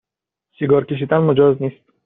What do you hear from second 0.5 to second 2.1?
سیگار کشیدن مجاز نیست